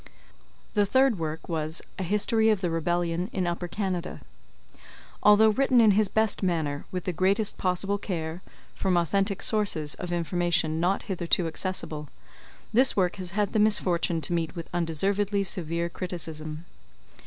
[0.73, 4.21] The third work was a "History of the Rebellion in Upper Canada."
[5.21, 8.41] Although written in his best manner, with the greatest possible care,
[8.73, 12.07] from authentic sources of information not hitherto accessible,
[12.73, 16.65] this work has had the misfortune to meet with undeservedly severe criticism.